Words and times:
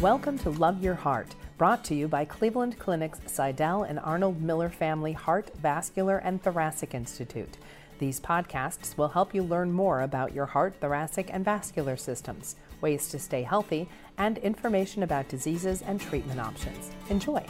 Welcome 0.00 0.38
to 0.40 0.50
Love 0.50 0.82
Your 0.82 0.96
Heart, 0.96 1.36
brought 1.56 1.84
to 1.84 1.94
you 1.94 2.08
by 2.08 2.24
Cleveland 2.24 2.80
Clinic's 2.80 3.20
Sydell 3.20 3.88
and 3.88 4.00
Arnold 4.00 4.42
Miller 4.42 4.68
Family 4.68 5.12
Heart, 5.12 5.52
Vascular, 5.62 6.18
and 6.18 6.42
Thoracic 6.42 6.94
Institute. 6.94 7.56
These 8.00 8.18
podcasts 8.18 8.98
will 8.98 9.08
help 9.08 9.32
you 9.32 9.44
learn 9.44 9.70
more 9.70 10.02
about 10.02 10.34
your 10.34 10.46
heart, 10.46 10.74
thoracic, 10.80 11.32
and 11.32 11.44
vascular 11.44 11.96
systems, 11.96 12.56
ways 12.80 13.08
to 13.10 13.20
stay 13.20 13.42
healthy, 13.42 13.88
and 14.18 14.36
information 14.38 15.04
about 15.04 15.28
diseases 15.28 15.80
and 15.80 16.00
treatment 16.00 16.40
options. 16.40 16.90
Enjoy. 17.08 17.46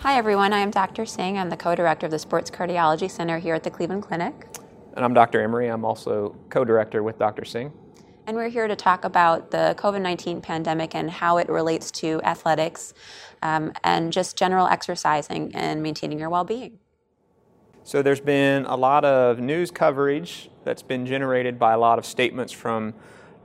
Hi, 0.00 0.18
everyone. 0.18 0.52
I 0.52 0.58
am 0.58 0.70
Dr. 0.70 1.06
Singh. 1.06 1.38
I'm 1.38 1.48
the 1.48 1.56
co 1.56 1.74
director 1.74 2.06
of 2.06 2.12
the 2.12 2.18
Sports 2.18 2.50
Cardiology 2.50 3.10
Center 3.10 3.38
here 3.38 3.54
at 3.54 3.64
the 3.64 3.70
Cleveland 3.70 4.02
Clinic. 4.02 4.34
And 4.94 5.04
I'm 5.04 5.14
Dr. 5.14 5.40
Emery. 5.40 5.68
I'm 5.68 5.86
also 5.86 6.36
co 6.50 6.66
director 6.66 7.02
with 7.02 7.18
Dr. 7.18 7.46
Singh. 7.46 7.72
And 8.28 8.36
we're 8.36 8.50
here 8.50 8.68
to 8.68 8.76
talk 8.76 9.06
about 9.06 9.52
the 9.52 9.74
COVID 9.78 10.02
19 10.02 10.42
pandemic 10.42 10.94
and 10.94 11.10
how 11.10 11.38
it 11.38 11.48
relates 11.48 11.90
to 11.92 12.20
athletics 12.22 12.92
um, 13.40 13.72
and 13.82 14.12
just 14.12 14.36
general 14.36 14.66
exercising 14.66 15.50
and 15.54 15.82
maintaining 15.82 16.18
your 16.18 16.28
well 16.28 16.44
being. 16.44 16.78
So, 17.84 18.02
there's 18.02 18.20
been 18.20 18.66
a 18.66 18.76
lot 18.76 19.06
of 19.06 19.38
news 19.38 19.70
coverage 19.70 20.50
that's 20.62 20.82
been 20.82 21.06
generated 21.06 21.58
by 21.58 21.72
a 21.72 21.78
lot 21.78 21.98
of 21.98 22.04
statements 22.04 22.52
from 22.52 22.92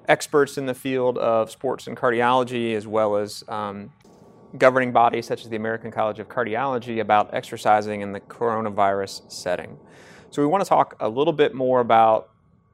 experts 0.10 0.58
in 0.58 0.66
the 0.66 0.74
field 0.74 1.18
of 1.18 1.50
sports 1.50 1.88
and 1.88 1.96
cardiology, 1.96 2.76
as 2.76 2.86
well 2.86 3.16
as 3.16 3.42
um, 3.48 3.90
governing 4.58 4.92
bodies 4.92 5.26
such 5.26 5.46
as 5.46 5.50
the 5.50 5.56
American 5.56 5.92
College 5.92 6.20
of 6.20 6.28
Cardiology 6.28 7.00
about 7.00 7.34
exercising 7.34 8.02
in 8.02 8.12
the 8.12 8.20
coronavirus 8.20 9.32
setting. 9.32 9.80
So, 10.30 10.42
we 10.42 10.48
want 10.50 10.62
to 10.62 10.68
talk 10.68 10.98
a 11.00 11.08
little 11.08 11.32
bit 11.32 11.56
more 11.56 11.80
about 11.80 12.33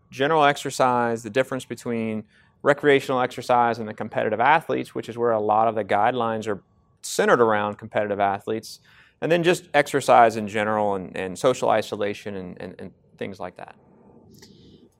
general 0.09 0.43
exercise, 0.43 1.23
the 1.23 1.29
difference 1.29 1.65
between 1.65 2.23
recreational 2.61 3.21
exercise 3.21 3.79
and 3.79 3.87
the 3.87 3.93
competitive 3.93 4.39
athletes, 4.39 4.93
which 4.93 5.09
is 5.09 5.17
where 5.17 5.31
a 5.31 5.39
lot 5.39 5.67
of 5.67 5.75
the 5.75 5.83
guidelines 5.83 6.47
are 6.47 6.61
centered 7.01 7.39
around 7.39 7.77
competitive 7.77 8.19
athletes, 8.19 8.79
and 9.21 9.31
then 9.31 9.43
just 9.43 9.69
exercise 9.73 10.35
in 10.35 10.47
general 10.47 10.95
and, 10.95 11.15
and 11.15 11.37
social 11.37 11.69
isolation 11.69 12.35
and, 12.35 12.61
and, 12.61 12.75
and 12.79 12.91
things 13.17 13.39
like 13.39 13.55
that. 13.57 13.75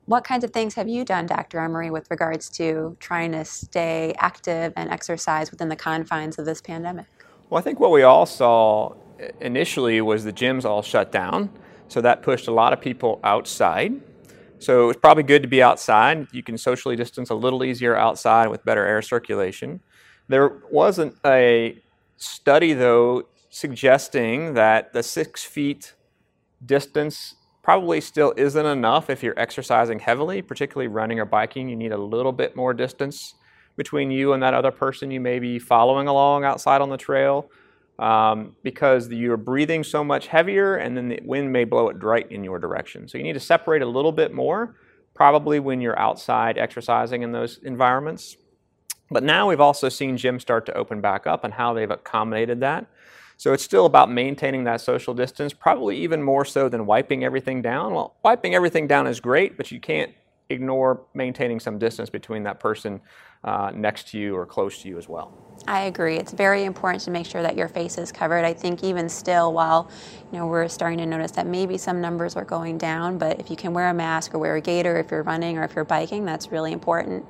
What 0.06 0.24
kinds 0.24 0.42
of 0.44 0.50
things 0.50 0.74
have 0.74 0.88
you 0.88 1.04
done, 1.04 1.26
Dr. 1.26 1.60
Emery, 1.60 1.90
with 1.90 2.10
regards 2.10 2.48
to 2.50 2.96
trying 2.98 3.32
to 3.32 3.44
stay 3.44 4.14
active 4.18 4.72
and 4.76 4.90
exercise 4.90 5.50
within 5.50 5.68
the 5.68 5.76
confines 5.76 6.38
of 6.38 6.46
this 6.46 6.60
pandemic? 6.60 7.06
Well, 7.48 7.58
I 7.58 7.62
think 7.62 7.78
what 7.78 7.90
we 7.90 8.02
all 8.02 8.26
saw 8.26 8.94
initially 9.40 10.00
was 10.00 10.24
the 10.24 10.32
gyms 10.32 10.64
all 10.64 10.82
shut 10.82 11.12
down. 11.12 11.50
So 11.88 12.00
that 12.00 12.22
pushed 12.22 12.48
a 12.48 12.52
lot 12.52 12.72
of 12.72 12.80
people 12.80 13.20
outside. 13.24 14.00
So 14.60 14.90
it's 14.90 15.00
probably 15.00 15.22
good 15.22 15.40
to 15.42 15.48
be 15.48 15.62
outside. 15.62 16.28
You 16.32 16.42
can 16.42 16.58
socially 16.58 16.94
distance 16.94 17.30
a 17.30 17.34
little 17.34 17.64
easier 17.64 17.96
outside 17.96 18.48
with 18.48 18.62
better 18.64 18.84
air 18.84 19.00
circulation. 19.00 19.80
There 20.28 20.60
wasn't 20.70 21.16
a 21.24 21.78
study, 22.18 22.74
though, 22.74 23.24
suggesting 23.48 24.54
that 24.54 24.92
the 24.92 25.02
six 25.02 25.42
feet 25.42 25.94
distance 26.64 27.36
probably 27.62 28.02
still 28.02 28.34
isn't 28.36 28.66
enough 28.66 29.08
if 29.08 29.22
you're 29.22 29.38
exercising 29.38 29.98
heavily, 29.98 30.42
particularly 30.42 30.88
running 30.88 31.18
or 31.18 31.24
biking. 31.24 31.68
You 31.68 31.76
need 31.76 31.92
a 31.92 31.98
little 31.98 32.32
bit 32.32 32.54
more 32.54 32.74
distance 32.74 33.34
between 33.76 34.10
you 34.10 34.34
and 34.34 34.42
that 34.42 34.52
other 34.52 34.70
person 34.70 35.10
you 35.10 35.20
may 35.20 35.38
be 35.38 35.58
following 35.58 36.06
along 36.06 36.44
outside 36.44 36.82
on 36.82 36.90
the 36.90 36.98
trail 36.98 37.50
um, 38.00 38.56
because 38.62 39.08
you're 39.10 39.36
breathing 39.36 39.84
so 39.84 40.02
much 40.02 40.26
heavier 40.26 40.76
and 40.76 40.96
then 40.96 41.08
the 41.10 41.20
wind 41.22 41.52
may 41.52 41.64
blow 41.64 41.90
it 41.90 42.02
right 42.02 42.30
in 42.32 42.42
your 42.42 42.58
direction. 42.58 43.06
So 43.06 43.18
you 43.18 43.24
need 43.24 43.34
to 43.34 43.40
separate 43.40 43.82
a 43.82 43.86
little 43.86 44.10
bit 44.10 44.32
more, 44.32 44.74
probably 45.14 45.60
when 45.60 45.82
you're 45.82 45.98
outside 45.98 46.56
exercising 46.56 47.22
in 47.22 47.30
those 47.30 47.58
environments. 47.62 48.38
But 49.10 49.22
now 49.22 49.48
we've 49.48 49.60
also 49.60 49.90
seen 49.90 50.16
gyms 50.16 50.40
start 50.40 50.64
to 50.66 50.74
open 50.74 51.02
back 51.02 51.26
up 51.26 51.44
and 51.44 51.52
how 51.52 51.74
they've 51.74 51.90
accommodated 51.90 52.60
that. 52.60 52.86
So 53.36 53.52
it's 53.52 53.64
still 53.64 53.84
about 53.86 54.10
maintaining 54.10 54.64
that 54.64 54.80
social 54.80 55.12
distance, 55.12 55.52
probably 55.52 55.98
even 55.98 56.22
more 56.22 56.44
so 56.44 56.68
than 56.68 56.86
wiping 56.86 57.24
everything 57.24 57.60
down. 57.60 57.92
Well, 57.94 58.16
wiping 58.22 58.54
everything 58.54 58.86
down 58.86 59.06
is 59.06 59.20
great, 59.20 59.56
but 59.56 59.70
you 59.70 59.80
can't 59.80 60.12
ignore 60.48 61.02
maintaining 61.14 61.60
some 61.60 61.78
distance 61.78 62.10
between 62.10 62.44
that 62.44 62.60
person 62.60 63.00
uh, 63.44 63.72
next 63.74 64.08
to 64.08 64.18
you 64.18 64.36
or 64.36 64.46
close 64.46 64.82
to 64.82 64.88
you 64.88 64.98
as 64.98 65.08
well. 65.08 65.32
I 65.70 65.82
agree. 65.82 66.16
It's 66.16 66.32
very 66.32 66.64
important 66.64 67.00
to 67.04 67.12
make 67.12 67.26
sure 67.26 67.42
that 67.42 67.56
your 67.56 67.68
face 67.68 67.96
is 67.96 68.10
covered. 68.10 68.44
I 68.44 68.52
think 68.52 68.82
even 68.82 69.08
still, 69.08 69.52
while 69.52 69.88
you 70.32 70.38
know 70.38 70.48
we're 70.48 70.66
starting 70.66 70.98
to 70.98 71.06
notice 71.06 71.30
that 71.32 71.46
maybe 71.46 71.78
some 71.78 72.00
numbers 72.00 72.34
are 72.34 72.44
going 72.44 72.76
down, 72.76 73.18
but 73.18 73.38
if 73.38 73.50
you 73.50 73.56
can 73.56 73.72
wear 73.72 73.88
a 73.88 73.94
mask 73.94 74.34
or 74.34 74.40
wear 74.40 74.56
a 74.56 74.60
gaiter 74.60 74.98
if 74.98 75.12
you're 75.12 75.22
running 75.22 75.58
or 75.58 75.62
if 75.62 75.76
you're 75.76 75.84
biking, 75.84 76.24
that's 76.24 76.50
really 76.50 76.72
important. 76.72 77.24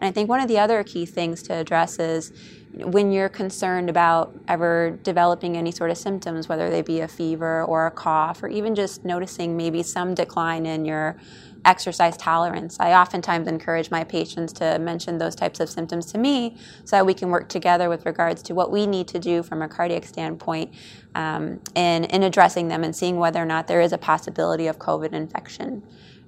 And 0.00 0.08
I 0.08 0.10
think 0.10 0.30
one 0.30 0.40
of 0.40 0.48
the 0.48 0.58
other 0.58 0.82
key 0.84 1.04
things 1.04 1.42
to 1.42 1.52
address 1.52 1.98
is 1.98 2.32
when 2.72 3.12
you're 3.12 3.28
concerned 3.28 3.90
about 3.90 4.34
ever 4.48 4.98
developing 5.02 5.58
any 5.58 5.70
sort 5.70 5.90
of 5.90 5.98
symptoms, 5.98 6.48
whether 6.48 6.70
they 6.70 6.80
be 6.80 7.00
a 7.00 7.08
fever 7.08 7.62
or 7.62 7.86
a 7.86 7.90
cough, 7.90 8.42
or 8.42 8.48
even 8.48 8.74
just 8.74 9.04
noticing 9.04 9.54
maybe 9.54 9.82
some 9.82 10.14
decline 10.14 10.64
in 10.64 10.86
your 10.86 11.18
exercise 11.64 12.16
tolerance. 12.16 12.76
I 12.80 12.94
oftentimes 12.94 13.46
encourage 13.46 13.90
my 13.90 14.04
patients 14.04 14.52
to 14.54 14.78
mention 14.78 15.18
those 15.18 15.34
types 15.34 15.60
of 15.60 15.68
symptoms 15.68 16.06
to 16.12 16.18
me 16.18 16.56
so 16.84 16.96
that 16.96 17.06
we 17.06 17.14
can 17.14 17.30
work 17.30 17.48
together 17.48 17.88
with 17.88 18.04
regards 18.04 18.42
to 18.44 18.54
what 18.54 18.72
we 18.72 18.86
need 18.86 19.08
to 19.08 19.18
do 19.18 19.42
from 19.42 19.62
a 19.62 19.68
cardiac 19.68 20.04
standpoint 20.04 20.74
um, 21.14 21.60
in, 21.74 22.04
in 22.04 22.22
addressing 22.22 22.68
them 22.68 22.82
and 22.82 22.94
seeing 22.96 23.16
whether 23.16 23.40
or 23.40 23.46
not 23.46 23.68
there 23.68 23.80
is 23.80 23.92
a 23.92 23.98
possibility 23.98 24.66
of 24.66 24.78
COVID 24.78 25.12
infection. 25.12 25.82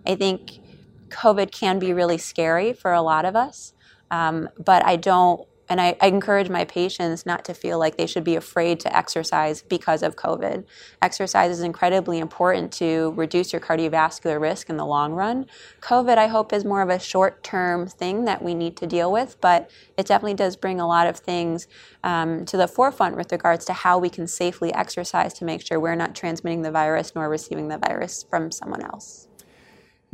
I 0.06 0.15
think 0.15 0.61
COVID 1.09 1.50
can 1.50 1.78
be 1.78 1.93
really 1.93 2.19
scary 2.19 2.73
for 2.73 2.93
a 2.93 3.03
lot 3.03 3.25
of 3.25 3.34
us, 3.34 3.73
um, 4.11 4.49
but 4.65 4.84
I 4.84 4.97
don't 4.97 5.47
and 5.69 5.81
I, 5.81 5.97
I, 6.01 6.09
encourage 6.09 6.49
my 6.49 6.65
patients 6.65 7.25
not 7.25 7.45
to 7.47 7.55
feel 7.55 7.79
like 7.79 7.97
they 7.97 8.07
should 8.07 8.25
be 8.25 8.37
afraid 8.37 8.81
to 8.81 8.97
exercise 8.97 9.63
because 9.63 10.03
of 10.03 10.17
COVID. 10.17 10.65
Exercise 11.01 11.51
is 11.51 11.61
incredibly 11.61 12.19
important 12.19 12.73
to 12.75 13.13
reduce 13.17 13.53
your 13.53 13.61
cardiovascular 13.61 14.41
risk 14.41 14.69
in 14.69 14.77
the 14.77 14.85
long 14.85 15.13
run. 15.13 15.47
COVID, 15.81 16.19
I 16.19 16.27
hope, 16.27 16.53
is 16.53 16.65
more 16.65 16.83
of 16.83 16.91
a 16.91 16.99
short 16.99 17.43
term 17.43 17.87
thing 17.87 18.25
that 18.25 18.43
we 18.43 18.55
need 18.55 18.77
to 18.79 18.87
deal 18.87 19.11
with, 19.11 19.41
but 19.41 19.71
it 19.97 20.07
definitely 20.07 20.35
does 20.35 20.57
bring 20.57 20.81
a 20.81 20.87
lot 20.87 21.07
of 21.07 21.17
things 21.17 21.67
um, 22.03 22.45
to 22.47 22.57
the 22.57 22.69
forefront 22.69 23.17
with 23.17 23.33
regards 23.33 23.65
to 23.67 23.73
how 23.73 23.99
we 23.99 24.11
can 24.11 24.27
safely 24.27 24.73
exercise 24.75 25.33
to 25.35 25.45
make 25.45 25.67
sure 25.67 25.81
we're 25.81 25.95
not 25.95 26.15
transmitting 26.15 26.63
the 26.63 26.71
virus 26.71 27.13
nor 27.15 27.29
receiving 27.29 27.69
the 27.69 27.79
virus 27.79 28.25
from 28.29 28.51
someone 28.51 28.83
else. 28.83 29.29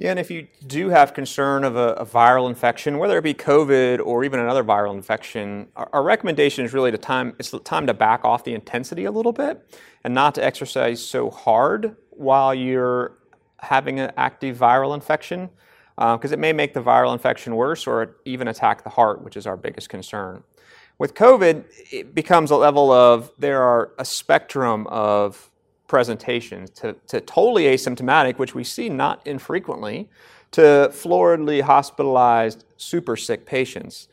Yeah, 0.00 0.12
and 0.12 0.18
if 0.18 0.30
you 0.30 0.46
do 0.66 0.88
have 0.88 1.12
concern 1.12 1.62
of 1.62 1.76
a, 1.76 1.88
a, 1.88 2.06
viral 2.06 2.48
infection, 2.48 2.96
whether 2.96 3.18
it 3.18 3.22
be 3.22 3.34
COVID 3.34 4.00
or 4.02 4.24
even 4.24 4.40
another 4.40 4.64
viral 4.64 4.94
infection, 4.94 5.68
our, 5.76 5.90
our, 5.92 6.02
recommendation 6.02 6.64
is 6.64 6.72
really 6.72 6.90
to 6.90 6.96
time 6.96 7.36
it's 7.38 7.50
time 7.64 7.86
to 7.86 7.92
back 7.92 8.24
off 8.24 8.42
the 8.42 8.54
intensity 8.54 9.04
a 9.04 9.10
little 9.10 9.30
bit 9.30 9.78
and 10.02 10.14
not 10.14 10.34
to 10.36 10.42
exercise 10.42 11.04
so 11.04 11.28
hard 11.28 11.96
while 12.12 12.54
you're 12.54 13.18
having 13.58 14.00
an 14.00 14.10
active 14.16 14.56
viral 14.56 14.94
infection, 14.94 15.50
because 15.96 16.32
uh, 16.32 16.34
it 16.34 16.38
may 16.38 16.54
make 16.54 16.72
the 16.72 16.80
viral 16.80 17.12
infection 17.12 17.54
worse 17.54 17.86
or 17.86 18.16
even 18.24 18.48
attack 18.48 18.82
the 18.84 18.88
heart, 18.88 19.22
which 19.22 19.36
is 19.36 19.46
our 19.46 19.58
biggest 19.58 19.90
concern. 19.90 20.42
With 20.98 21.12
COVID, 21.12 21.64
it 21.92 22.14
becomes 22.14 22.50
a 22.50 22.56
level 22.56 22.90
of 22.90 23.32
there 23.38 23.62
are 23.62 23.92
a 23.98 24.06
spectrum 24.06 24.86
of 24.86 25.49
presentations 25.90 26.70
to, 26.70 26.94
to 27.08 27.20
totally 27.20 27.64
asymptomatic, 27.64 28.38
which 28.38 28.54
we 28.54 28.62
see 28.62 28.88
not 28.88 29.20
infrequently, 29.26 30.08
to 30.52 30.88
floridly 30.92 31.60
hospitalized 31.60 32.64
super 32.76 33.16
sick 33.16 33.44
patients. 33.44 34.06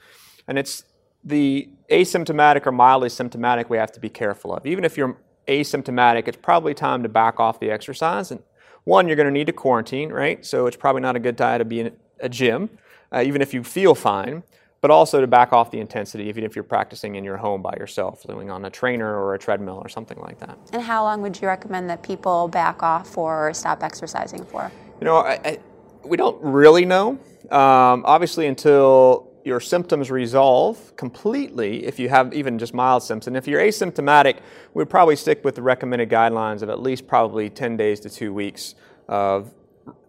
And 0.48 0.58
it's 0.58 0.86
the 1.24 1.70
asymptomatic 1.92 2.66
or 2.66 2.72
mildly 2.72 3.10
symptomatic 3.10 3.70
we 3.70 3.78
have 3.78 3.92
to 3.92 4.00
be 4.00 4.10
careful 4.10 4.56
of. 4.56 4.66
Even 4.66 4.84
if 4.84 4.98
you're 4.98 5.18
asymptomatic, 5.48 6.28
it's 6.28 6.40
probably 6.42 6.74
time 6.74 7.04
to 7.04 7.10
back 7.10 7.40
off 7.40 7.60
the 7.60 7.70
exercise. 7.70 8.32
And 8.32 8.42
one, 8.84 9.06
you're 9.06 9.16
going 9.16 9.28
to 9.28 9.40
need 9.40 9.46
to 9.46 9.54
quarantine, 9.54 10.10
right? 10.10 10.44
So 10.44 10.66
it's 10.66 10.78
probably 10.78 11.04
not 11.04 11.16
a 11.16 11.20
good 11.20 11.38
time 11.38 11.60
to 11.60 11.66
be 11.66 11.82
in 11.82 11.96
a 12.20 12.28
gym, 12.28 12.72
uh, 13.14 13.22
even 13.24 13.44
if 13.44 13.54
you 13.54 13.64
feel 13.64 13.94
fine 13.94 14.42
but 14.88 14.94
also 14.94 15.20
to 15.20 15.28
back 15.28 15.52
off 15.52 15.70
the 15.70 15.82
intensity, 15.82 16.24
even 16.30 16.46
if 16.46 16.56
you're 16.56 16.64
practicing 16.64 17.16
in 17.16 17.24
your 17.26 17.36
home 17.36 17.62
by 17.62 17.76
yourself, 17.78 18.24
doing 18.26 18.50
on 18.50 18.64
a 18.64 18.70
trainer 18.70 19.22
or 19.22 19.34
a 19.34 19.38
treadmill 19.38 19.82
or 19.84 19.90
something 19.90 20.18
like 20.20 20.40
that. 20.40 20.58
And 20.72 20.82
how 20.82 21.04
long 21.04 21.22
would 21.24 21.42
you 21.42 21.50
recommend 21.50 21.90
that 21.90 22.02
people 22.04 22.48
back 22.48 22.82
off 22.82 23.10
for 23.10 23.50
or 23.50 23.54
stop 23.54 23.84
exercising 23.84 24.46
for? 24.46 24.72
You 25.02 25.06
know, 25.06 25.18
I, 25.18 25.42
I, 25.44 25.60
we 26.06 26.16
don't 26.16 26.42
really 26.42 26.86
know. 26.86 27.20
Um, 27.52 28.06
obviously, 28.06 28.48
until 28.48 29.30
your 29.44 29.60
symptoms 29.60 30.10
resolve 30.10 30.96
completely, 30.96 31.84
if 31.86 32.00
you 32.00 32.08
have 32.08 32.34
even 32.34 32.58
just 32.58 32.74
mild 32.74 33.04
symptoms. 33.04 33.28
And 33.28 33.36
if 33.36 33.46
you're 33.46 33.60
asymptomatic, 33.60 34.38
we'd 34.74 34.90
probably 34.90 35.18
stick 35.18 35.44
with 35.44 35.56
the 35.56 35.62
recommended 35.62 36.10
guidelines 36.10 36.62
of 36.62 36.70
at 36.70 36.82
least 36.82 37.08
probably 37.08 37.50
10 37.50 37.76
days 37.76 38.00
to 38.00 38.10
two 38.10 38.34
weeks 38.34 38.76
of 39.10 39.54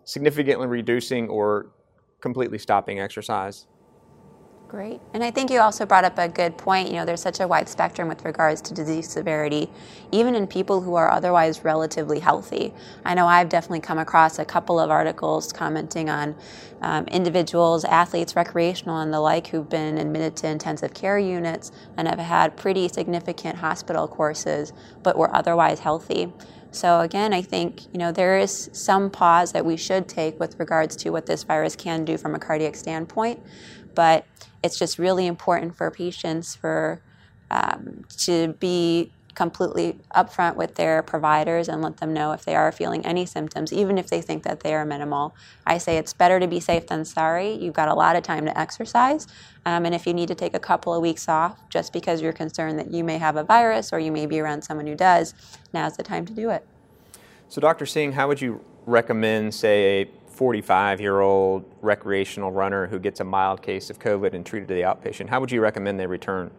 significantly 0.04 0.68
reducing 0.68 1.28
or 1.28 1.72
completely 2.20 2.58
stopping 2.58 3.00
exercise. 3.00 3.66
Great. 4.68 5.00
And 5.14 5.24
I 5.24 5.30
think 5.30 5.50
you 5.50 5.60
also 5.60 5.86
brought 5.86 6.04
up 6.04 6.18
a 6.18 6.28
good 6.28 6.58
point. 6.58 6.88
You 6.88 6.96
know, 6.96 7.06
there's 7.06 7.22
such 7.22 7.40
a 7.40 7.48
wide 7.48 7.70
spectrum 7.70 8.06
with 8.06 8.22
regards 8.26 8.60
to 8.60 8.74
disease 8.74 9.08
severity, 9.08 9.70
even 10.12 10.34
in 10.34 10.46
people 10.46 10.82
who 10.82 10.94
are 10.94 11.10
otherwise 11.10 11.64
relatively 11.64 12.20
healthy. 12.20 12.74
I 13.02 13.14
know 13.14 13.26
I've 13.26 13.48
definitely 13.48 13.80
come 13.80 13.96
across 13.96 14.38
a 14.38 14.44
couple 14.44 14.78
of 14.78 14.90
articles 14.90 15.54
commenting 15.54 16.10
on 16.10 16.36
um, 16.82 17.06
individuals, 17.06 17.86
athletes, 17.86 18.36
recreational, 18.36 18.98
and 18.98 19.10
the 19.10 19.20
like, 19.20 19.46
who've 19.46 19.68
been 19.68 19.96
admitted 19.96 20.36
to 20.36 20.48
intensive 20.48 20.92
care 20.92 21.18
units 21.18 21.72
and 21.96 22.06
have 22.06 22.18
had 22.18 22.54
pretty 22.54 22.88
significant 22.88 23.56
hospital 23.56 24.06
courses, 24.06 24.74
but 25.02 25.16
were 25.16 25.34
otherwise 25.34 25.78
healthy. 25.78 26.30
So 26.70 27.00
again, 27.00 27.32
I 27.32 27.40
think 27.40 27.84
you 27.94 27.98
know 27.98 28.12
there 28.12 28.38
is 28.38 28.68
some 28.74 29.08
pause 29.08 29.52
that 29.52 29.64
we 29.64 29.78
should 29.78 30.06
take 30.06 30.38
with 30.38 30.60
regards 30.60 30.96
to 30.96 31.08
what 31.08 31.24
this 31.24 31.42
virus 31.42 31.74
can 31.74 32.04
do 32.04 32.18
from 32.18 32.34
a 32.34 32.38
cardiac 32.38 32.76
standpoint 32.76 33.40
but 33.98 34.24
it's 34.62 34.78
just 34.78 34.96
really 34.96 35.26
important 35.26 35.74
for 35.74 35.90
patients 35.90 36.54
for 36.54 37.00
um, 37.50 38.04
to 38.16 38.52
be 38.60 39.10
completely 39.34 39.98
upfront 40.14 40.54
with 40.54 40.76
their 40.76 41.02
providers 41.02 41.68
and 41.68 41.82
let 41.82 41.96
them 41.96 42.14
know 42.14 42.30
if 42.30 42.44
they 42.44 42.54
are 42.54 42.70
feeling 42.70 43.04
any 43.04 43.26
symptoms, 43.26 43.72
even 43.72 43.98
if 43.98 44.06
they 44.06 44.20
think 44.20 44.44
that 44.44 44.60
they 44.60 44.72
are 44.72 44.84
minimal. 44.84 45.34
I 45.66 45.78
say 45.78 45.96
it's 45.96 46.12
better 46.12 46.38
to 46.38 46.46
be 46.46 46.60
safe 46.60 46.86
than 46.86 47.04
sorry. 47.04 47.54
You've 47.54 47.74
got 47.74 47.88
a 47.88 47.94
lot 47.94 48.14
of 48.14 48.22
time 48.22 48.44
to 48.44 48.56
exercise. 48.56 49.26
Um, 49.66 49.84
and 49.84 49.96
if 49.96 50.06
you 50.06 50.14
need 50.14 50.28
to 50.28 50.36
take 50.36 50.54
a 50.54 50.60
couple 50.60 50.94
of 50.94 51.02
weeks 51.02 51.28
off 51.28 51.58
just 51.68 51.92
because 51.92 52.22
you're 52.22 52.32
concerned 52.32 52.78
that 52.78 52.94
you 52.94 53.02
may 53.02 53.18
have 53.18 53.34
a 53.34 53.42
virus 53.42 53.92
or 53.92 53.98
you 53.98 54.12
may 54.12 54.26
be 54.26 54.38
around 54.38 54.62
someone 54.62 54.86
who 54.86 54.94
does, 54.94 55.34
now's 55.72 55.96
the 55.96 56.04
time 56.04 56.24
to 56.24 56.32
do 56.32 56.50
it. 56.50 56.64
So, 57.48 57.60
Dr. 57.60 57.84
Singh, 57.84 58.12
how 58.12 58.28
would 58.28 58.40
you 58.40 58.64
recommend, 58.86 59.54
say, 59.54 60.02
a 60.02 60.04
45 60.38 61.00
year 61.00 61.18
old 61.18 61.64
recreational 61.82 62.52
runner 62.52 62.86
who 62.86 63.00
gets 63.00 63.18
a 63.18 63.24
mild 63.24 63.60
case 63.60 63.90
of 63.90 63.98
COVID 63.98 64.34
and 64.34 64.46
treated 64.46 64.68
to 64.68 64.74
the 64.74 64.82
outpatient, 64.82 65.28
how 65.28 65.40
would 65.40 65.50
you 65.50 65.60
recommend 65.60 65.98
they 65.98 66.06
return? 66.06 66.52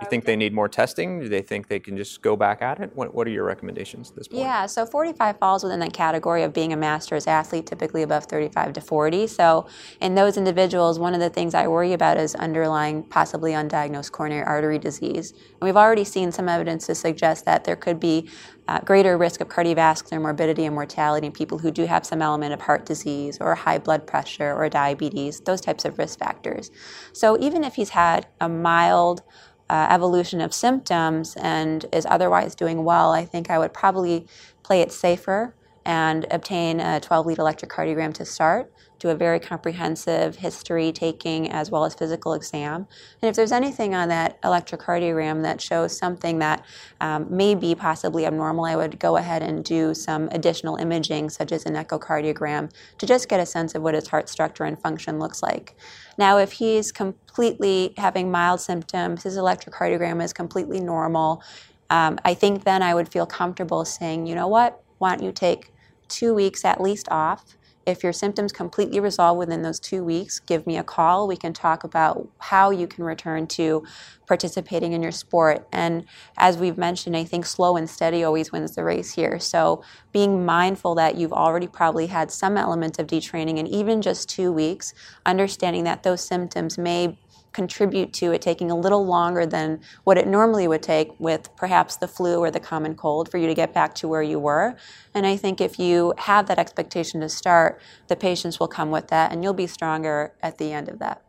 You 0.00 0.08
think 0.08 0.24
they 0.26 0.36
need 0.36 0.52
more 0.52 0.68
testing? 0.68 1.20
Do 1.20 1.28
they 1.28 1.40
think 1.40 1.68
they 1.68 1.78
can 1.80 1.96
just 1.96 2.20
go 2.20 2.36
back 2.36 2.60
at 2.60 2.80
it? 2.80 2.90
What, 2.94 3.14
what 3.14 3.26
are 3.26 3.30
your 3.30 3.44
recommendations 3.44 4.10
at 4.10 4.16
this 4.16 4.28
point? 4.28 4.42
Yeah, 4.42 4.66
so 4.66 4.84
45 4.84 5.38
falls 5.38 5.64
within 5.64 5.80
the 5.80 5.90
category 5.90 6.42
of 6.42 6.52
being 6.52 6.72
a 6.72 6.76
master's 6.76 7.26
athlete, 7.26 7.66
typically 7.66 8.02
above 8.02 8.24
35 8.24 8.74
to 8.74 8.80
40. 8.80 9.26
So, 9.26 9.66
in 10.00 10.14
those 10.14 10.36
individuals, 10.36 10.98
one 10.98 11.14
of 11.14 11.20
the 11.20 11.30
things 11.30 11.54
I 11.54 11.66
worry 11.66 11.94
about 11.94 12.18
is 12.18 12.34
underlying, 12.34 13.04
possibly 13.04 13.52
undiagnosed 13.52 14.12
coronary 14.12 14.44
artery 14.44 14.78
disease. 14.78 15.32
And 15.32 15.62
we've 15.62 15.76
already 15.76 16.04
seen 16.04 16.30
some 16.30 16.48
evidence 16.48 16.86
to 16.86 16.94
suggest 16.94 17.46
that 17.46 17.64
there 17.64 17.76
could 17.76 17.98
be 17.98 18.28
uh, 18.68 18.80
greater 18.80 19.16
risk 19.16 19.40
of 19.40 19.48
cardiovascular 19.48 20.20
morbidity 20.20 20.64
and 20.64 20.74
mortality 20.74 21.26
in 21.26 21.32
people 21.32 21.58
who 21.58 21.70
do 21.70 21.86
have 21.86 22.04
some 22.04 22.20
element 22.20 22.52
of 22.52 22.60
heart 22.60 22.84
disease 22.84 23.38
or 23.40 23.54
high 23.54 23.78
blood 23.78 24.06
pressure 24.06 24.52
or 24.52 24.68
diabetes, 24.68 25.40
those 25.40 25.60
types 25.60 25.84
of 25.84 25.98
risk 25.98 26.18
factors. 26.18 26.70
So, 27.12 27.38
even 27.38 27.64
if 27.64 27.76
he's 27.76 27.90
had 27.90 28.26
a 28.40 28.48
mild 28.48 29.22
uh, 29.68 29.88
evolution 29.90 30.40
of 30.40 30.54
symptoms 30.54 31.36
and 31.36 31.86
is 31.92 32.06
otherwise 32.06 32.54
doing 32.54 32.84
well, 32.84 33.12
I 33.12 33.24
think 33.24 33.50
I 33.50 33.58
would 33.58 33.72
probably 33.72 34.26
play 34.62 34.80
it 34.80 34.92
safer 34.92 35.54
and 35.84 36.26
obtain 36.30 36.80
a 36.80 37.00
12 37.00 37.26
lead 37.26 37.38
electrocardiogram 37.38 38.12
to 38.14 38.24
start, 38.24 38.72
do 38.98 39.10
a 39.10 39.14
very 39.14 39.38
comprehensive 39.38 40.36
history 40.36 40.92
taking 40.92 41.50
as 41.50 41.70
well 41.70 41.84
as 41.84 41.94
physical 41.94 42.32
exam. 42.34 42.86
And 43.20 43.28
if 43.28 43.36
there's 43.36 43.52
anything 43.52 43.94
on 43.94 44.08
that 44.08 44.40
electrocardiogram 44.42 45.42
that 45.42 45.60
shows 45.60 45.96
something 45.96 46.38
that 46.38 46.64
um, 47.00 47.26
may 47.28 47.54
be 47.54 47.74
possibly 47.74 48.26
abnormal, 48.26 48.64
I 48.64 48.76
would 48.76 48.98
go 48.98 49.16
ahead 49.16 49.42
and 49.42 49.64
do 49.64 49.94
some 49.94 50.28
additional 50.32 50.76
imaging, 50.76 51.30
such 51.30 51.52
as 51.52 51.66
an 51.66 51.74
echocardiogram, 51.74 52.72
to 52.98 53.06
just 53.06 53.28
get 53.28 53.40
a 53.40 53.46
sense 53.46 53.74
of 53.74 53.82
what 53.82 53.94
his 53.94 54.08
heart 54.08 54.28
structure 54.28 54.64
and 54.64 54.80
function 54.80 55.18
looks 55.18 55.42
like. 55.42 55.76
Now, 56.18 56.38
if 56.38 56.52
he's 56.52 56.92
completely 56.92 57.92
having 57.98 58.30
mild 58.30 58.60
symptoms, 58.60 59.24
his 59.24 59.36
electrocardiogram 59.36 60.22
is 60.22 60.32
completely 60.32 60.80
normal, 60.80 61.42
um, 61.90 62.18
I 62.24 62.34
think 62.34 62.64
then 62.64 62.82
I 62.82 62.94
would 62.94 63.08
feel 63.08 63.26
comfortable 63.26 63.84
saying, 63.84 64.26
you 64.26 64.34
know 64.34 64.48
what, 64.48 64.82
why 64.98 65.14
don't 65.14 65.24
you 65.24 65.32
take 65.32 65.72
two 66.08 66.34
weeks 66.34 66.64
at 66.64 66.80
least 66.80 67.08
off. 67.10 67.56
If 67.86 68.02
your 68.02 68.12
symptoms 68.12 68.50
completely 68.50 68.98
resolve 68.98 69.38
within 69.38 69.62
those 69.62 69.78
two 69.78 70.02
weeks, 70.02 70.40
give 70.40 70.66
me 70.66 70.76
a 70.76 70.82
call. 70.82 71.28
We 71.28 71.36
can 71.36 71.52
talk 71.52 71.84
about 71.84 72.28
how 72.38 72.70
you 72.70 72.88
can 72.88 73.04
return 73.04 73.46
to 73.48 73.84
participating 74.26 74.92
in 74.92 75.02
your 75.02 75.12
sport. 75.12 75.68
And 75.70 76.04
as 76.36 76.58
we've 76.58 76.76
mentioned, 76.76 77.16
I 77.16 77.22
think 77.22 77.46
slow 77.46 77.76
and 77.76 77.88
steady 77.88 78.24
always 78.24 78.50
wins 78.50 78.74
the 78.74 78.82
race 78.82 79.14
here. 79.14 79.38
So 79.38 79.84
being 80.10 80.44
mindful 80.44 80.96
that 80.96 81.14
you've 81.14 81.32
already 81.32 81.68
probably 81.68 82.08
had 82.08 82.32
some 82.32 82.56
element 82.56 82.98
of 82.98 83.06
detraining 83.06 83.60
and 83.60 83.68
even 83.68 84.02
just 84.02 84.28
two 84.28 84.50
weeks, 84.50 84.92
understanding 85.24 85.84
that 85.84 86.02
those 86.02 86.22
symptoms 86.22 86.76
may 86.76 87.16
contribute 87.56 88.12
to 88.12 88.32
it 88.32 88.42
taking 88.42 88.70
a 88.70 88.76
little 88.76 89.06
longer 89.06 89.46
than 89.46 89.80
what 90.04 90.18
it 90.18 90.28
normally 90.28 90.68
would 90.68 90.82
take 90.82 91.18
with 91.18 91.48
perhaps 91.56 91.96
the 91.96 92.06
flu 92.06 92.38
or 92.38 92.50
the 92.50 92.60
common 92.60 92.94
cold 92.94 93.30
for 93.30 93.38
you 93.38 93.46
to 93.46 93.54
get 93.54 93.72
back 93.72 93.94
to 93.94 94.06
where 94.06 94.22
you 94.22 94.38
were. 94.38 94.76
And 95.14 95.26
I 95.26 95.38
think 95.38 95.62
if 95.62 95.78
you 95.78 96.12
have 96.18 96.48
that 96.48 96.58
expectation 96.58 97.22
to 97.22 97.30
start, 97.30 97.80
the 98.08 98.14
patients 98.14 98.60
will 98.60 98.68
come 98.68 98.90
with 98.90 99.08
that 99.08 99.32
and 99.32 99.42
you'll 99.42 99.54
be 99.54 99.66
stronger 99.66 100.34
at 100.42 100.58
the 100.58 100.70
end 100.70 100.90
of 100.90 100.98
that. 100.98 101.22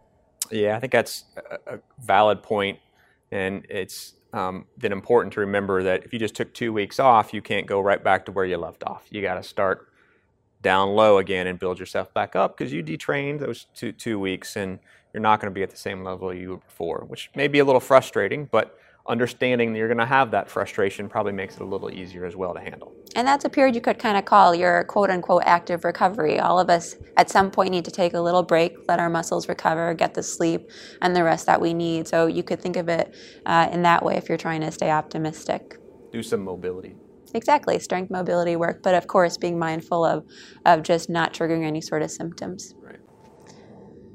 Yeah, 0.52 0.76
I 0.76 0.82
think 0.82 0.92
that's 0.92 1.24
a 1.66 1.80
valid 1.98 2.44
point, 2.44 2.80
and 3.32 3.66
it's 3.70 4.14
um, 4.34 4.66
then 4.78 4.92
important 4.92 5.34
to 5.34 5.40
remember 5.42 5.84
that 5.84 6.04
if 6.04 6.12
you 6.12 6.20
just 6.20 6.36
took 6.36 6.54
two 6.54 6.72
weeks 6.74 7.00
off, 7.00 7.34
you 7.34 7.42
can't 7.42 7.68
go 7.68 7.80
right 7.80 8.04
back 8.04 8.26
to 8.26 8.32
where 8.34 8.46
you 8.46 8.58
left 8.58 8.84
off. 8.84 9.08
You 9.10 9.22
got 9.22 9.36
to 9.36 9.44
start 9.44 9.88
down 10.62 10.90
low 10.90 11.18
again 11.18 11.48
and 11.48 11.60
build 11.60 11.80
yourself 11.80 12.14
back 12.14 12.36
up 12.36 12.58
because 12.58 12.74
you 12.74 12.82
detrained 12.82 13.40
those 13.40 13.68
two 13.76 13.92
two 13.92 14.20
weeks 14.20 14.56
and 14.56 14.80
you're 15.14 15.22
not 15.22 15.40
going 15.40 15.52
to 15.52 15.56
be 15.56 15.64
at 15.64 15.70
the 15.70 15.78
same 15.78 16.04
level 16.04 16.34
you 16.34 16.50
were 16.52 16.58
before, 16.58 17.06
which 17.08 17.30
may 17.36 17.48
be 17.48 17.60
a 17.60 17.66
little 17.66 17.82
frustrating, 17.82 18.46
but 18.52 18.78
understanding 19.08 19.72
that 19.72 19.80
you're 19.80 19.88
going 19.88 19.98
to 19.98 20.06
have 20.06 20.32
that 20.32 20.50
frustration 20.50 21.08
probably 21.08 21.32
makes 21.32 21.56
it 21.56 21.62
a 21.62 21.66
little 21.66 21.90
easier 21.90 22.26
as 22.26 22.36
well 22.36 22.54
to 22.54 22.60
handle. 22.60 22.94
And 23.16 23.28
that's 23.28 23.46
a 23.46 23.50
period 23.50 23.74
you 23.74 23.82
could 23.82 24.00
kind 24.00 24.18
of 24.18 24.26
call 24.26 24.54
your 24.54 24.84
quote 24.84 25.10
unquote 25.10 25.44
active 25.46 25.86
recovery. 25.86 26.40
All 26.40 26.60
of 26.60 26.70
us 26.70 26.96
at 27.16 27.30
some 27.30 27.50
point 27.50 27.72
need 27.72 27.86
to 27.86 27.92
take 27.92 28.14
a 28.14 28.22
little 28.22 28.44
break, 28.44 28.76
let 28.88 29.00
our 29.00 29.10
muscles 29.10 29.48
recover, 29.48 29.94
get 29.94 30.14
the 30.14 30.24
sleep, 30.24 30.70
and 31.02 31.16
the 31.16 31.24
rest 31.24 31.46
that 31.46 31.62
we 31.62 31.74
need. 31.74 32.08
So 32.08 32.28
you 32.28 32.44
could 32.44 32.62
think 32.62 32.76
of 32.76 32.90
it 32.90 33.16
uh, 33.46 33.70
in 33.72 33.82
that 33.84 34.04
way 34.04 34.18
if 34.18 34.28
you're 34.30 34.38
trying 34.38 34.62
to 34.62 34.72
stay 34.72 34.92
optimistic. 34.92 35.78
Do 36.12 36.22
some 36.22 36.44
mobility. 36.44 36.96
Exactly, 37.34 37.80
strength 37.80 38.10
mobility 38.10 38.56
work, 38.56 38.82
but 38.82 38.96
of 38.96 39.08
course 39.08 39.38
being 39.38 39.60
mindful 39.60 40.06
of, 40.06 40.26
of 40.66 40.82
just 40.82 41.10
not 41.10 41.34
triggering 41.34 41.66
any 41.66 41.82
sort 41.82 42.02
of 42.02 42.12
symptoms. 42.12 42.74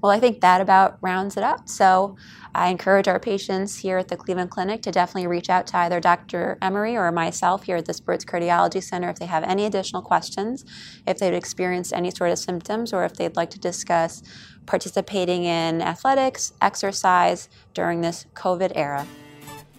Well, 0.03 0.11
I 0.11 0.19
think 0.19 0.41
that 0.41 0.61
about 0.61 0.99
rounds 1.01 1.37
it 1.37 1.45
up. 1.45 1.69
So 1.69 2.17
I 2.57 2.71
encourage 2.71 3.07
our 3.07 3.21
patients 3.21 3.79
here 3.79 3.99
at 3.99 4.09
the 4.09 4.17
Cleveland 4.17 4.51
Clinic 4.51 4.83
to 4.83 4.91
definitely 4.91 5.29
reach 5.29 5.49
out 5.49 5.69
to 5.69 5.77
either 5.79 6.01
Dr. 6.01 6.59
Emery 6.61 6.97
or 6.97 7.11
myself 7.13 7.63
here 7.63 7.77
at 7.77 7.87
the 7.87 7.95
Sports 7.95 8.25
Cardiology 8.25 8.83
Center 8.83 9.09
if 9.09 9.21
they 9.21 9.27
have 9.27 9.45
any 9.45 9.65
additional 9.65 10.03
questions, 10.03 10.65
if 11.07 11.19
they've 11.19 11.33
experienced 11.33 11.93
any 11.93 12.11
sort 12.11 12.33
of 12.33 12.39
symptoms, 12.41 12.93
or 12.93 13.05
if 13.05 13.15
they'd 13.15 13.37
like 13.37 13.51
to 13.51 13.61
discuss 13.61 14.25
participating 14.67 15.45
in 15.45 15.81
athletics, 15.81 16.53
exercise 16.61 17.49
during 17.73 18.01
this 18.01 18.27
COVID 18.35 18.73
era. 18.75 19.07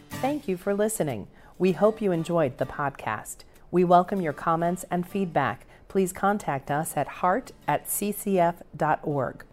Thank 0.10 0.48
you 0.48 0.56
for 0.56 0.74
listening. 0.74 1.28
We 1.58 1.74
hope 1.74 2.02
you 2.02 2.14
enjoyed 2.14 2.60
the 2.60 2.66
podcast. 2.66 3.40
We 3.72 3.84
welcome 3.84 4.22
your 4.22 4.34
comments 4.34 4.86
and 4.90 5.06
feedback. 5.06 5.66
Please 5.90 6.14
contact 6.14 6.72
us 6.72 6.96
at 6.96 7.08
heart 7.08 7.52
at 7.68 7.88
ccf.org. 7.88 9.44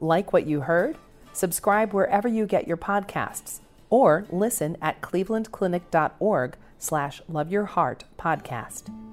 Like 0.00 0.32
what 0.32 0.46
you 0.46 0.62
heard? 0.62 0.96
Subscribe 1.32 1.92
wherever 1.92 2.28
you 2.28 2.46
get 2.46 2.66
your 2.66 2.76
podcasts 2.76 3.60
or 3.90 4.26
listen 4.30 4.76
at 4.82 5.00
clevelandclinic.org 5.00 6.56
slash 6.78 7.22
loveyourheart 7.30 8.02
podcast. 8.18 9.07